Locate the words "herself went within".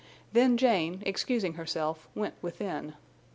1.53-2.95